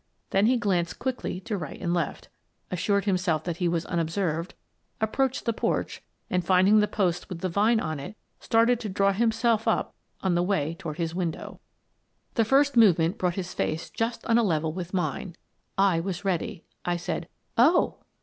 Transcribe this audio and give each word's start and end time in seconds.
Then 0.31 0.47
he 0.47 0.57
glanced 0.57 0.97
quickly 0.97 1.39
to 1.41 1.55
right 1.59 1.79
and 1.79 1.93
left; 1.93 2.27
assured 2.71 3.05
himself 3.05 3.43
that 3.43 3.57
he 3.57 3.67
was 3.67 3.85
unobserved; 3.85 4.55
approached 4.99 5.45
the 5.45 5.53
porch, 5.53 6.01
and, 6.27 6.43
finding 6.43 6.79
the 6.79 6.87
post 6.87 7.29
with 7.29 7.41
the 7.41 7.49
vine 7.49 7.79
on 7.79 7.99
it, 7.99 8.17
started 8.39 8.79
to 8.79 8.89
draw 8.89 9.13
himself 9.13 9.67
up 9.67 9.93
on 10.21 10.33
the 10.33 10.41
way 10.41 10.73
toward 10.79 10.97
his 10.97 11.13
win 11.13 11.29
dow. 11.29 11.59
The 12.33 12.45
first 12.45 12.75
movement 12.75 13.19
brought 13.19 13.35
his 13.35 13.53
face 13.53 13.91
just 13.91 14.25
on 14.25 14.39
a 14.39 14.43
level 14.43 14.73
with 14.73 14.91
mine. 14.91 15.35
I 15.77 15.99
was 15.99 16.25
ready. 16.25 16.65
I 16.83 16.97
said: 16.97 17.27
"Oh!" 17.55 17.99